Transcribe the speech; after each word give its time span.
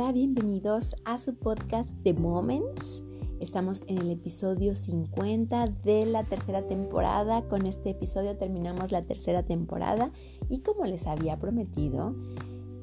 Hola, 0.00 0.12
bienvenidos 0.12 0.94
a 1.04 1.18
su 1.18 1.34
podcast 1.34 1.90
The 2.04 2.14
Moments. 2.14 3.02
Estamos 3.40 3.82
en 3.88 3.98
el 3.98 4.10
episodio 4.10 4.76
50 4.76 5.66
de 5.66 6.06
la 6.06 6.22
tercera 6.22 6.64
temporada. 6.68 7.42
Con 7.48 7.66
este 7.66 7.90
episodio 7.90 8.36
terminamos 8.36 8.92
la 8.92 9.02
tercera 9.02 9.42
temporada 9.42 10.12
y 10.48 10.60
como 10.60 10.84
les 10.84 11.08
había 11.08 11.40
prometido, 11.40 12.14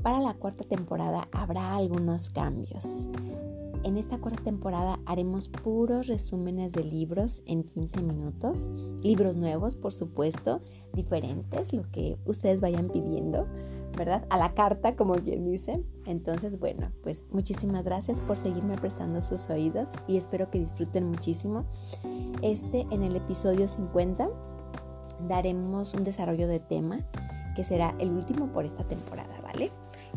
para 0.04 0.20
la 0.20 0.34
cuarta 0.34 0.66
temporada 0.66 1.30
habrá 1.32 1.78
algunos 1.78 2.30
cambios. 2.32 3.08
En 3.86 3.96
esta 3.96 4.18
cuarta 4.18 4.44
temporada 4.44 5.00
haremos 5.06 5.48
puros 5.48 6.08
resúmenes 6.08 6.74
de 6.74 6.84
libros 6.84 7.44
en 7.46 7.64
15 7.64 8.02
minutos. 8.02 8.70
Libros 9.04 9.38
nuevos, 9.38 9.78
por 9.78 9.94
supuesto, 9.94 10.60
diferentes, 10.92 11.72
lo 11.72 11.84
que 11.92 12.18
ustedes 12.26 12.60
vayan 12.60 12.90
pidiendo, 12.90 13.48
¿verdad? 13.96 14.26
A 14.30 14.38
la 14.38 14.54
carta, 14.54 14.96
como 14.96 15.16
quien 15.16 15.46
dice. 15.46 15.84
Entonces, 16.06 16.60
bueno, 16.60 16.92
pues 17.04 17.30
muchísimas 17.32 17.84
gracias 17.84 18.22
por 18.22 18.38
seguirme 18.38 18.78
prestando 18.78 19.22
sus 19.22 19.50
oídos 19.50 19.90
y 20.08 20.18
espero 20.18 20.50
que 20.50 20.60
disfruten 20.60 21.10
muchísimo. 21.10 21.66
Este, 22.42 22.86
en 22.92 23.04
el 23.04 23.16
episodio 23.16 23.68
50, 23.68 24.30
daremos 25.28 25.94
un 25.94 26.04
desarrollo 26.04 26.48
de 26.48 26.60
tema 26.60 27.00
que 27.56 27.64
será 27.64 27.96
el 28.00 28.12
último 28.12 28.48
por 28.48 28.66
esta 28.66 28.84
temporada, 28.84 29.40
¿vale? 29.42 29.72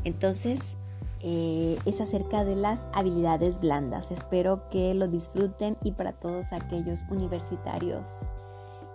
Entonces, 0.05 0.77
eh, 1.21 1.79
es 1.85 2.01
acerca 2.01 2.45
de 2.45 2.57
las 2.57 2.89
habilidades 2.93 3.61
blandas. 3.61 4.11
Espero 4.11 4.69
que 4.71 4.95
lo 4.95 5.09
disfruten 5.09 5.77
y 5.83 5.93
para 5.93 6.13
todos 6.13 6.53
aquellos 6.53 7.05
universitarios 7.11 8.31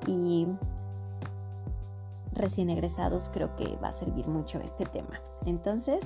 y 0.08 0.48
recién 2.36 2.70
egresados 2.70 3.30
creo 3.30 3.56
que 3.56 3.78
va 3.78 3.90
a 3.90 3.94
servir 3.94 4.28
mucho 4.28 4.60
este 4.60 4.86
tema. 4.86 5.22
Entonces, 5.46 6.04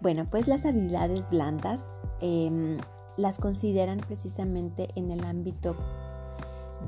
bueno, 0.00 0.26
pues 0.30 0.48
las 0.48 0.64
habilidades 0.64 1.28
blandas 1.30 1.90
em, 2.20 2.78
las 3.16 3.38
consideran 3.38 3.98
precisamente 3.98 4.88
en 4.94 5.10
el 5.10 5.24
ámbito 5.24 5.76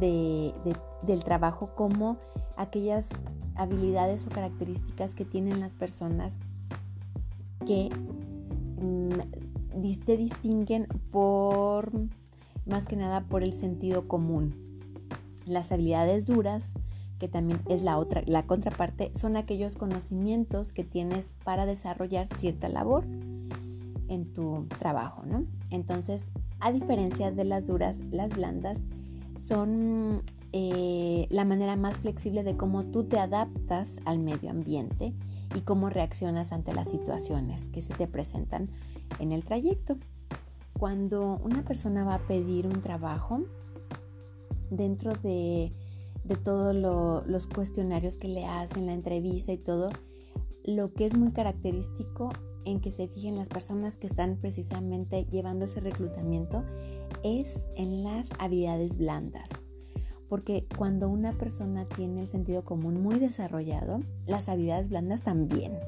del 0.01 1.25
trabajo 1.25 1.75
como 1.77 2.17
aquellas 2.57 3.25
habilidades 3.55 4.27
o 4.27 4.31
características 4.31 5.15
que 5.15 5.25
tienen 5.25 5.61
las 5.61 5.75
personas 5.75 6.41
que 7.67 7.91
Mm, 8.83 9.11
te 10.05 10.17
distinguen 10.17 10.89
por, 11.13 11.93
más 12.67 12.87
que 12.87 12.97
nada, 12.97 13.21
por 13.21 13.45
el 13.45 13.53
sentido 13.53 14.09
común. 14.09 14.55
Las 15.47 15.71
habilidades 15.71 16.27
duras, 16.27 16.75
que 17.23 17.29
también 17.29 17.61
es 17.69 17.83
la 17.83 17.99
otra, 17.99 18.21
la 18.27 18.49
contraparte, 18.49 19.13
son 19.15 19.37
aquellos 19.37 19.77
conocimientos 19.77 20.73
que 20.73 20.83
tienes 20.83 21.37
para 21.45 21.67
desarrollar 21.67 22.27
cierta 22.27 22.69
labor 22.69 23.05
en 24.09 24.35
tu 24.35 24.67
trabajo, 24.81 25.23
¿no? 25.25 25.45
Entonces, 25.71 26.33
a 26.59 26.73
diferencia 26.73 27.31
de 27.31 27.45
las 27.45 27.65
duras, 27.65 28.01
las 28.11 28.35
blandas 28.35 28.81
son 29.37 30.23
eh, 30.51 31.29
la 31.31 31.45
manera 31.45 31.77
más 31.77 32.01
flexible 32.01 32.43
de 32.43 32.57
cómo 32.57 32.87
tú 32.87 33.05
te 33.05 33.21
adaptas 33.21 34.01
al 34.05 34.19
medio 34.19 34.51
ambiente 34.51 35.13
y 35.55 35.61
cómo 35.61 35.91
reaccionas 35.91 36.51
ante 36.51 36.75
las 36.75 36.91
situaciones 36.91 37.69
que 37.69 37.83
se 37.83 37.95
te 37.95 38.09
presentan 38.09 38.69
en 39.21 39.31
el 39.31 39.45
trayecto. 39.45 39.97
Cuando 40.77 41.41
una 41.45 41.63
persona 41.63 42.03
va 42.03 42.15
a 42.15 42.27
pedir 42.27 42.67
un 42.67 42.81
trabajo, 42.81 43.45
dentro 44.71 45.13
de, 45.15 45.73
todos 46.43 46.75
los 47.27 47.47
cuestionarios 47.47 48.17
que 48.17 48.29
le 48.29 48.47
hacen, 48.47 48.87
la 48.87 48.95
entrevista 48.95 49.53
y 49.53 49.59
todo, 49.59 49.91
lo 50.65 50.93
que 50.93 51.05
es 51.05 51.17
muy 51.17 51.33
característico 51.33 52.31
en 52.65 52.81
que 52.81 52.91
se 52.93 53.09
fijen 53.09 53.37
las 53.37 53.49
personas 53.49 53.99
que 53.99 54.07
están 54.07 54.37
precisamente 54.37 55.27
llevando 55.31 55.65
ese 55.65 55.81
reclutamiento 55.81 56.65
es 57.25 57.67
en 57.75 58.05
las 58.05 58.29
habilidades 58.39 58.97
blandas 58.97 59.71
porque 60.33 60.67
cuando 60.79 61.11
una 61.11 61.35
persona 61.35 61.85
tiene 61.85 62.23
el 62.23 62.27
sentido 62.27 62.65
común 62.65 63.03
muy 63.03 63.19
desarrollado, 63.19 64.01
las 64.25 64.49
habilidades 64.49 64.89
blandas 64.89 65.25
también 65.25 65.79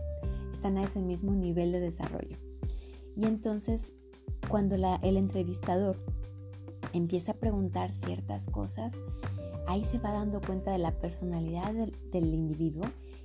están 0.52 0.76
a 0.76 0.84
ese 0.84 1.00
mismo 1.00 1.32
nivel 1.32 1.72
de 1.72 1.80
desarrollo. 1.80 2.36
Y 3.16 3.24
entonces, 3.24 3.94
cuando 4.50 4.74
el 4.74 5.16
entrevistador 5.16 5.96
empieza 6.92 7.32
a 7.32 7.36
preguntar 7.36 7.94
ciertas 7.94 8.50
cosas, 8.50 8.92
ahí 9.66 9.82
se 9.82 9.98
va 9.98 10.12
dando 10.12 10.40
cuenta 10.40 10.70
de 10.70 10.78
la 10.78 10.92
personalidad 10.98 11.72
del, 11.72 12.34
individuo 12.34 12.84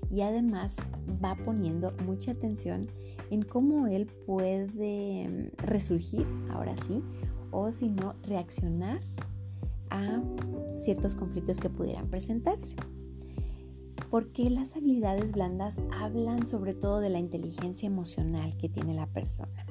y 0.10 0.22
además 0.22 0.78
va 1.24 1.36
poniendo 1.36 1.94
mucha 2.06 2.32
atención 2.32 2.88
en 3.30 3.44
cómo 3.44 3.88
él 3.88 4.08
puede 4.26 5.28
mm, 5.28 5.66
resurgir, 5.66 6.26
ahora 6.52 6.76
sí, 6.78 7.04
o 7.52 7.72
si 7.72 7.90
no, 7.90 8.16
reaccionar 8.24 9.02
a 9.90 10.22
ciertos 10.78 11.16
conflictos 11.16 11.60
que 11.60 11.70
pudieran 11.70 12.10
presentarse. 12.10 12.76
Porque 14.10 14.50
las 14.50 14.76
habilidades 14.76 15.34
blandas 15.34 15.82
hablan 15.92 16.48
sobre 16.48 16.74
todo 16.74 17.00
de 17.00 17.10
la 17.10 17.20
inteligencia 17.20 17.88
emocional 17.88 18.58
que 18.58 18.70
tiene 18.70 18.94
la 18.96 19.08
persona. 19.08 19.66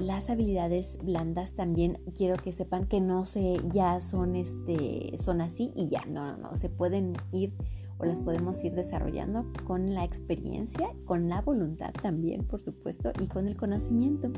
Las 0.00 0.28
habilidades 0.28 0.98
blandas 1.02 1.54
también 1.54 1.98
quiero 2.14 2.36
que 2.36 2.52
sepan 2.52 2.86
que 2.86 3.00
no 3.00 3.24
se 3.24 3.56
ya 3.72 4.00
son 4.00 4.36
este 4.36 5.16
son 5.18 5.40
así 5.40 5.72
y 5.74 5.88
ya, 5.88 6.04
no, 6.06 6.32
no, 6.32 6.36
no, 6.36 6.54
se 6.54 6.68
pueden 6.68 7.14
ir 7.32 7.54
o 7.98 8.04
las 8.04 8.20
podemos 8.20 8.62
ir 8.62 8.74
desarrollando 8.74 9.46
con 9.64 9.94
la 9.94 10.04
experiencia, 10.04 10.90
con 11.06 11.28
la 11.28 11.40
voluntad 11.40 11.92
también, 12.02 12.44
por 12.44 12.60
supuesto, 12.60 13.10
y 13.22 13.26
con 13.26 13.48
el 13.48 13.56
conocimiento. 13.56 14.30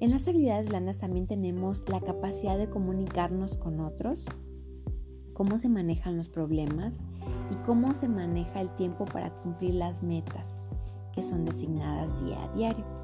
En 0.00 0.10
las 0.10 0.28
habilidades 0.28 0.68
blandas 0.68 0.98
también 0.98 1.26
tenemos 1.26 1.82
la 1.88 2.00
capacidad 2.00 2.58
de 2.58 2.68
comunicarnos 2.68 3.56
con 3.56 3.80
otros, 3.80 4.26
cómo 5.32 5.58
se 5.58 5.68
manejan 5.68 6.16
los 6.16 6.28
problemas 6.28 7.04
y 7.50 7.56
cómo 7.64 7.94
se 7.94 8.08
maneja 8.08 8.60
el 8.60 8.74
tiempo 8.76 9.06
para 9.06 9.30
cumplir 9.42 9.74
las 9.74 10.02
metas 10.02 10.66
que 11.14 11.22
son 11.22 11.44
designadas 11.44 12.24
día 12.24 12.44
a 12.44 12.48
diario. 12.54 12.97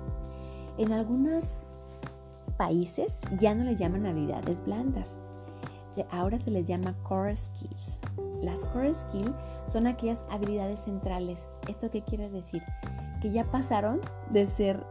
En 0.79 0.93
algunos 0.93 1.69
países 2.57 3.23
ya 3.39 3.55
no 3.55 3.65
le 3.65 3.77
llaman 3.77 4.07
habilidades 4.07 4.65
blandas, 4.65 5.29
ahora 6.11 6.39
se 6.39 6.51
les 6.51 6.67
llama 6.67 6.95
core 7.03 7.37
skills. 7.37 8.01
Las 8.43 8.65
core 8.67 8.93
skills 8.93 9.33
son 9.67 9.87
aquellas 9.87 10.27
habilidades 10.31 10.81
centrales. 10.81 11.59
¿Esto 11.69 11.91
qué 11.91 12.03
quiere 12.03 12.29
decir? 12.29 12.63
Que 13.21 13.33
ya 13.33 13.45
pasaron 13.51 14.01
de 14.31 14.47
ser 14.47 14.85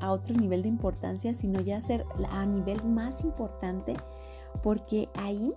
a 0.00 0.10
otro 0.12 0.34
nivel 0.34 0.62
de 0.62 0.68
importancia, 0.68 1.32
sino 1.34 1.60
ya 1.60 1.80
ser 1.80 2.04
a 2.30 2.44
nivel 2.44 2.84
más 2.84 3.22
importante, 3.22 3.96
porque 4.62 5.08
ahí, 5.14 5.54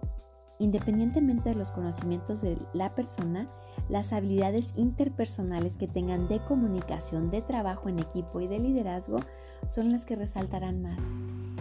independientemente 0.60 1.50
de 1.50 1.56
los 1.56 1.72
conocimientos 1.72 2.42
de 2.42 2.58
la 2.74 2.94
persona, 2.94 3.50
las 3.88 4.14
habilidades 4.14 4.74
interpersonales 4.76 5.78
que 5.78 5.88
tengan 5.88 6.28
de 6.28 6.40
comunicación, 6.44 7.30
de 7.30 7.42
trabajo 7.42 7.90
en 7.90 8.00
equipo 8.00 8.42
y 8.42 8.48
de 8.48 8.60
liderazgo 8.60 9.20
son 9.68 9.92
las 9.92 10.06
que 10.06 10.18
resaltarán 10.18 10.82
más. 10.82 11.18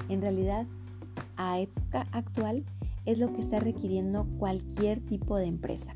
En 0.09 0.21
realidad, 0.21 0.67
a 1.37 1.61
época 1.61 2.07
actual 2.13 2.65
es 3.07 3.21
lo 3.21 3.33
que 3.33 3.41
está 3.41 3.61
requiriendo 3.61 4.27
cualquier 4.39 5.01
tipo 5.01 5.37
de 5.37 5.47
empresa. 5.47 5.95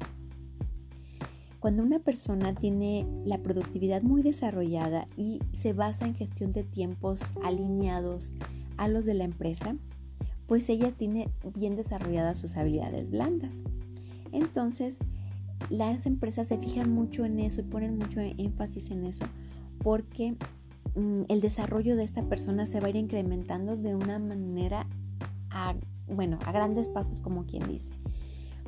Cuando 1.58 1.82
una 1.82 2.00
persona 2.00 2.54
tiene 2.54 3.06
la 3.24 3.38
productividad 3.38 4.02
muy 4.02 4.22
desarrollada 4.22 5.06
y 5.16 5.40
se 5.52 5.72
basa 5.72 6.06
en 6.06 6.14
gestión 6.14 6.50
de 6.50 6.64
tiempos 6.64 7.32
alineados 7.44 8.34
a 8.78 8.88
los 8.88 9.04
de 9.04 9.14
la 9.14 9.24
empresa, 9.24 9.76
pues 10.52 10.68
ella 10.68 10.90
tiene 10.90 11.30
bien 11.54 11.76
desarrolladas 11.76 12.36
sus 12.36 12.58
habilidades 12.58 13.08
blandas. 13.08 13.62
Entonces, 14.32 14.98
las 15.70 16.04
empresas 16.04 16.48
se 16.48 16.58
fijan 16.58 16.90
mucho 16.90 17.24
en 17.24 17.38
eso 17.38 17.62
y 17.62 17.64
ponen 17.64 17.96
mucho 17.96 18.20
énfasis 18.20 18.90
en 18.90 19.06
eso 19.06 19.24
porque 19.82 20.36
mm, 20.94 21.22
el 21.30 21.40
desarrollo 21.40 21.96
de 21.96 22.04
esta 22.04 22.28
persona 22.28 22.66
se 22.66 22.80
va 22.80 22.88
a 22.88 22.90
ir 22.90 22.96
incrementando 22.96 23.78
de 23.78 23.94
una 23.94 24.18
manera, 24.18 24.86
bueno, 26.06 26.38
a 26.44 26.52
grandes 26.52 26.90
pasos 26.90 27.22
como 27.22 27.46
quien 27.46 27.66
dice 27.66 27.94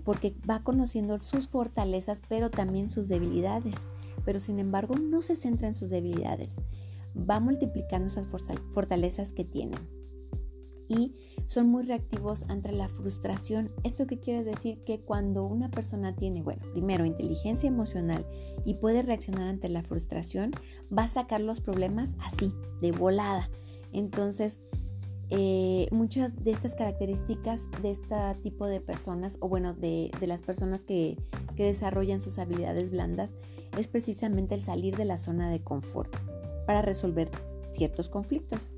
porque 0.05 0.35
va 0.49 0.63
conociendo 0.63 1.21
sus 1.21 1.49
fortalezas, 1.49 2.23
pero 2.27 2.51
también 2.51 2.89
sus 2.89 3.09
debilidades. 3.09 3.91
Pero 4.25 4.41
sin 4.41 4.59
embargo, 4.59 4.97
no 4.97 5.21
se 5.21 5.37
centra 5.37 5.69
en 5.69 5.75
sus 5.75 5.91
debilidades. 5.91 6.57
Va 7.15 7.41
multiplicando 7.41 8.07
esas 8.07 8.27
fortalezas 8.71 9.35
que 9.35 9.45
tienen. 9.45 10.04
Y 10.89 11.15
son 11.47 11.69
muy 11.69 11.85
reactivos 11.85 12.45
ante 12.49 12.73
la 12.73 12.89
frustración. 12.89 13.71
¿Esto 13.85 14.07
qué 14.07 14.21
quiere 14.21 14.45
decir? 14.45 14.83
Que 14.85 15.01
cuando 15.01 15.45
una 15.45 15.71
persona 15.71 16.15
tiene, 16.15 16.43
bueno, 16.43 16.63
primero 16.73 17.05
inteligencia 17.05 17.69
emocional 17.69 18.27
y 18.65 18.75
puede 18.75 19.03
reaccionar 19.03 19.49
ante 19.49 19.69
la 19.69 19.83
frustración, 19.83 20.53
va 20.97 21.05
a 21.05 21.09
sacar 21.09 21.41
los 21.41 21.61
problemas 21.61 22.17
así, 22.21 22.53
de 22.81 22.93
volada. 22.93 23.49
Entonces, 23.93 24.61
eh, 25.31 25.89
muchas 25.91 26.33
de 26.45 26.51
estas 26.51 26.75
características 26.75 27.69
de 27.83 27.91
este 27.91 28.15
tipo 28.43 28.67
de 28.67 28.81
personas, 28.81 29.39
o 29.41 29.49
bueno, 29.49 29.75
de, 29.75 30.11
las 30.21 30.43
personas 30.43 30.85
que, 30.85 31.17
desarrollan 31.57 32.21
sus 32.21 32.39
habilidades 32.39 32.91
blandas, 32.91 33.35
es 33.79 33.87
precisamente 33.89 34.55
el 34.55 34.61
salir 34.61 34.97
de 34.97 35.05
la 35.05 35.17
zona 35.17 35.51
de 35.51 35.63
confort. 35.63 36.15
para 36.67 36.81
resolver 36.81 37.31
ciertos 37.73 38.09
conflictos. 38.09 38.71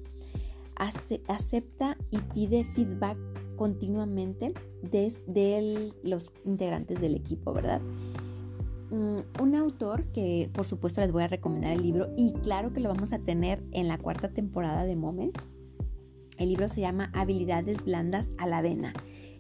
Acepta 0.76 1.96
y 2.10 2.18
pide 2.18 2.64
feedback 2.64 3.18
continuamente 3.56 4.52
de, 4.82 5.92
los 6.02 6.32
integrantes 6.44 7.00
del 7.00 7.14
equipo, 7.14 7.52
¿verdad? 7.52 7.80
Mm, 8.90 9.42
un 9.42 9.54
autor 9.56 10.04
que 10.12 10.48
por 10.52 10.64
supuesto 10.64 11.00
les 11.00 11.10
voy 11.10 11.24
a 11.24 11.28
recomendar 11.28 11.72
el 11.72 11.82
libro 11.82 12.08
y 12.16 12.32
claro 12.34 12.72
que 12.72 12.80
lo 12.80 12.88
vamos 12.88 13.12
a 13.12 13.18
tener 13.18 13.64
en 13.72 13.88
la 13.88 13.98
cuarta 13.98 14.28
temporada 14.28 14.84
de 14.84 14.94
Moments. 14.94 15.42
El 16.38 16.50
libro 16.50 16.68
se 16.68 16.82
llama 16.82 17.10
Habilidades 17.14 17.82
blandas 17.84 18.30
a 18.38 18.46
la 18.46 18.58
avena 18.58 18.92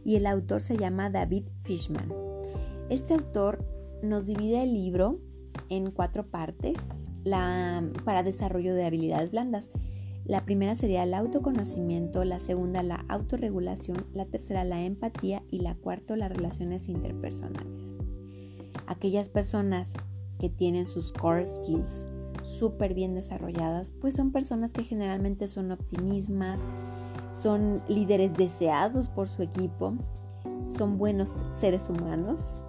y 0.04 0.16
el 0.16 0.26
autor 0.26 0.62
se 0.62 0.76
llama 0.76 1.10
David 1.10 1.44
Fishman. 1.62 2.12
Este 2.88 3.14
autor 3.14 3.64
nos 4.02 4.26
divide 4.26 4.62
el 4.62 4.72
libro 4.72 5.20
en 5.68 5.90
cuatro 5.90 6.26
partes 6.26 7.10
para 8.04 8.22
desarrollo 8.22 8.74
de 8.74 8.86
habilidades 8.86 9.30
blandas. 9.32 9.68
La 10.26 10.44
primera 10.44 10.74
sería 10.74 11.04
el 11.04 11.14
autoconocimiento, 11.14 12.24
la 12.24 12.40
segunda 12.40 12.82
la 12.82 13.04
autorregulación, 13.08 14.06
la 14.12 14.26
tercera 14.26 14.64
la 14.64 14.82
empatía 14.82 15.44
y 15.52 15.60
la 15.60 15.76
cuarta 15.76 16.16
las 16.16 16.32
relaciones 16.32 16.88
interpersonales. 16.88 17.98
Aquellas 18.88 19.28
personas 19.28 19.92
que 20.40 20.48
tienen 20.48 20.86
sus 20.86 21.12
core 21.12 21.46
skills 21.46 22.08
súper 22.42 22.92
bien 22.92 23.14
desarrolladas, 23.14 23.92
pues 23.92 24.14
son 24.14 24.32
personas 24.32 24.72
que 24.72 24.82
generalmente 24.82 25.46
son 25.46 25.70
optimismas, 25.70 26.66
son 27.30 27.82
líderes 27.88 28.34
deseados 28.34 29.08
por 29.08 29.28
su 29.28 29.42
equipo, 29.42 29.94
son 30.66 30.98
buenos 30.98 31.44
seres 31.52 31.88
humanos, 31.88 32.64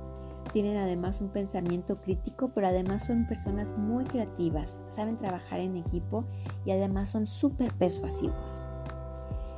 tienen 0.57 0.77
además 0.77 1.21
un 1.21 1.29
pensamiento 1.29 2.01
crítico, 2.01 2.49
pero 2.49 2.65
además 2.65 3.05
son 3.05 3.27
personas 3.27 3.77
muy 3.77 4.05
creativas, 4.05 4.81
saben 4.87 5.15
trabajar 5.15 5.59
en 5.59 5.77
equipo 5.77 6.25
y 6.65 6.71
además 6.71 7.11
son 7.11 7.27
súper 7.27 7.71
persuasivos. 7.75 8.59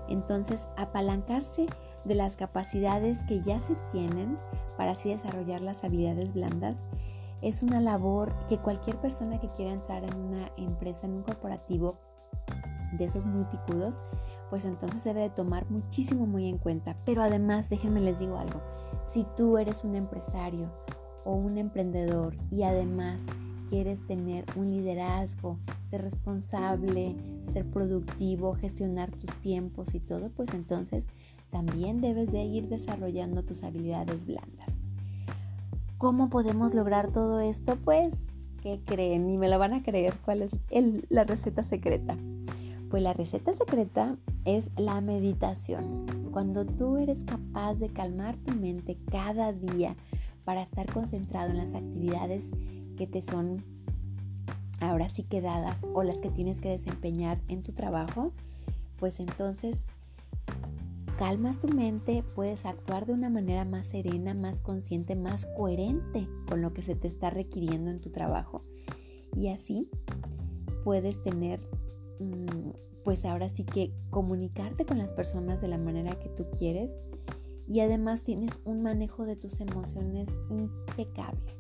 Entonces, 0.10 0.68
apalancarse 0.76 1.68
de 2.04 2.16
las 2.16 2.36
capacidades 2.36 3.24
que 3.24 3.42
ya 3.42 3.62
se 3.62 3.78
tienen 3.94 4.38
para 4.76 4.92
así 4.92 5.08
desarrollar 5.08 5.62
las 5.62 5.86
habilidades 5.86 6.34
blandas 6.34 6.84
es 7.42 7.64
una 7.64 7.80
labor 7.80 8.36
que 8.50 8.58
cualquier 8.58 8.98
persona 8.98 9.40
que 9.40 9.54
quiera 9.54 9.72
entrar 9.72 10.04
en 10.04 10.18
una 10.18 10.52
empresa, 10.58 11.08
en 11.08 11.14
un 11.14 11.24
corporativo 11.24 11.98
de 12.92 13.06
esos 13.06 13.26
muy 13.26 13.46
picudos, 13.46 14.02
pues 14.50 14.66
entonces 14.66 15.02
debe 15.06 15.22
de 15.22 15.30
tomar 15.30 15.66
muchísimo 15.72 16.26
muy 16.26 16.50
en 16.50 16.58
cuenta. 16.58 16.98
Pero 17.06 17.22
además, 17.22 17.70
déjenme 17.70 18.02
les 18.02 18.20
digo 18.20 18.38
algo, 18.38 18.62
si 19.06 19.26
tú 19.38 19.58
eres 19.58 19.86
un 19.86 19.96
empresario 19.96 20.70
o 21.30 21.34
un 21.34 21.60
emprendedor 21.60 22.36
y 22.50 22.64
además 22.64 23.28
quieres 23.70 24.02
tener 24.08 24.46
un 24.56 24.72
liderazgo, 24.72 25.60
ser 25.84 26.02
responsable, 26.02 27.16
ser 27.44 27.70
productivo, 27.70 28.56
gestionar 28.56 29.12
tus 29.12 29.30
tiempos 29.36 29.94
y 29.94 30.00
todo, 30.00 30.30
pues 30.30 30.56
entonces 30.56 31.06
también 31.52 32.02
debes 32.02 32.32
de 32.32 32.42
ir 32.46 32.68
desarrollando 32.68 33.44
tus 33.44 33.62
habilidades 33.62 34.26
blandas. 34.26 34.88
¿Cómo 36.00 36.32
podemos 36.32 36.74
lograr 36.74 37.12
todo 37.12 37.42
esto? 37.42 37.78
Pues, 37.78 38.16
¿qué 38.64 38.82
creen? 38.84 39.30
Y 39.30 39.38
me 39.38 39.50
lo 39.50 39.60
van 39.60 39.74
a 39.74 39.84
creer 39.84 40.16
cuál 40.26 40.42
es 40.42 40.52
la 41.10 41.26
receta 41.26 41.64
secreta. 41.64 42.18
Pues 42.90 43.04
la 43.04 43.14
receta 43.14 43.54
secreta 43.54 44.16
es 44.46 44.72
la 44.78 45.00
meditación. 45.00 46.08
Cuando 46.32 46.66
tú 46.66 46.98
eres 46.98 47.24
capaz 47.24 47.76
de 47.76 47.90
calmar 47.90 48.36
tu 48.38 48.52
mente 48.56 48.98
cada 49.12 49.54
día 49.54 49.96
para 50.46 50.62
estar 50.62 50.92
concentrado 50.92 51.52
en 51.52 51.58
las 51.58 51.76
actividades 51.76 52.46
que 52.98 53.08
te 53.08 53.22
son 53.22 53.64
ahora 54.80 55.10
sí 55.10 55.24
quedadas 55.24 55.86
o 55.94 56.04
las 56.04 56.22
que 56.22 56.30
tienes 56.30 56.62
que 56.62 56.70
desempeñar 56.70 57.42
en 57.48 57.64
tu 57.64 57.74
trabajo, 57.74 58.32
pues 58.98 59.20
entonces 59.20 59.86
calmas 61.18 61.60
tu 61.60 61.68
mente, 61.68 62.24
puedes 62.36 62.66
actuar 62.66 63.06
de 63.06 63.14
una 63.14 63.30
manera 63.30 63.66
más 63.66 63.88
serena, 63.88 64.34
más 64.34 64.62
consciente, 64.62 65.16
más 65.16 65.46
coherente 65.58 66.28
con 66.48 66.62
lo 66.62 66.74
que 66.74 66.82
se 66.82 66.96
te 66.96 67.08
está 67.08 67.30
requiriendo 67.30 67.92
en 67.92 68.00
tu 68.00 68.10
trabajo. 68.10 68.64
Y 69.36 69.50
así 69.50 69.90
puedes 70.84 71.22
tener 71.22 71.60
Mm, 72.20 72.72
pues 73.04 73.24
ahora 73.26 73.48
sí 73.48 73.64
que 73.64 73.94
comunicarte 74.10 74.86
con 74.86 74.98
las 74.98 75.14
personas 75.14 75.62
de 75.62 75.70
la 75.70 75.78
manera 75.78 76.20
que 76.20 76.30
tú 76.30 76.46
quieres 76.52 77.02
y 77.70 77.82
además 77.82 78.24
tienes 78.24 78.60
un 78.66 78.82
manejo 78.82 79.26
de 79.26 79.36
tus 79.36 79.62
emociones 79.62 80.30
impecable, 80.50 81.56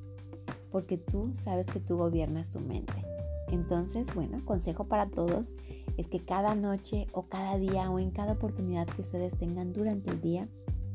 porque 0.71 0.97
tú 0.97 1.29
sabes 1.33 1.67
que 1.67 1.79
tú 1.79 1.97
gobiernas 1.97 2.49
tu 2.49 2.59
mente. 2.59 3.05
Entonces, 3.51 4.13
bueno, 4.13 4.43
consejo 4.43 4.85
para 4.85 5.07
todos 5.07 5.53
es 5.97 6.07
que 6.07 6.19
cada 6.19 6.55
noche 6.55 7.07
o 7.13 7.27
cada 7.27 7.57
día 7.57 7.89
o 7.91 7.99
en 7.99 8.11
cada 8.11 8.33
oportunidad 8.33 8.87
que 8.87 9.01
ustedes 9.01 9.37
tengan 9.37 9.71
durante 9.71 10.09
el 10.11 10.19
día, 10.19 10.49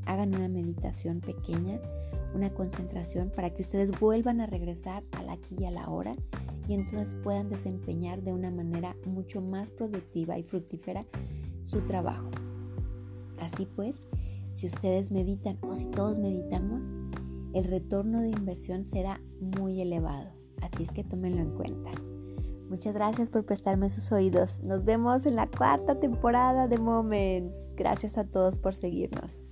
hagan 0.04 0.34
una 0.34 0.48
meditación 0.48 1.20
pequeña, 1.20 1.80
una 2.34 2.52
concentración 2.52 3.30
para 3.30 3.50
que 3.50 3.62
ustedes 3.62 3.98
vuelvan 3.98 4.40
a 4.40 4.46
regresar 4.46 5.04
al 5.12 5.30
aquí 5.30 5.56
y 5.60 5.64
a 5.64 5.70
la 5.70 5.88
hora 5.88 6.16
y 6.68 6.74
entonces 6.74 7.14
puedan 7.22 7.48
desempeñar 7.48 8.22
de 8.22 8.32
una 8.32 8.50
manera 8.50 8.96
mucho 9.06 9.40
más 9.40 9.70
productiva 9.70 10.38
y 10.38 10.42
fructífera 10.42 11.06
su 11.62 11.80
trabajo. 11.82 12.30
Así 13.38 13.66
pues, 13.66 14.06
si 14.54 14.68
ustedes 14.68 15.10
meditan 15.10 15.58
o 15.62 15.74
si 15.74 15.86
todos 15.86 16.20
meditamos, 16.20 16.86
el 17.54 17.64
retorno 17.64 18.20
de 18.20 18.28
inversión 18.28 18.84
será 18.84 19.20
muy 19.40 19.80
elevado. 19.80 20.30
Así 20.62 20.84
es 20.84 20.92
que 20.92 21.02
tómenlo 21.02 21.42
en 21.42 21.56
cuenta. 21.56 21.90
Muchas 22.70 22.94
gracias 22.94 23.30
por 23.30 23.44
prestarme 23.44 23.90
sus 23.90 24.12
oídos. 24.12 24.62
Nos 24.62 24.84
vemos 24.84 25.26
en 25.26 25.34
la 25.34 25.48
cuarta 25.48 25.98
temporada 25.98 26.68
de 26.68 26.78
Moments. 26.78 27.74
Gracias 27.76 28.16
a 28.16 28.24
todos 28.24 28.60
por 28.60 28.74
seguirnos. 28.74 29.44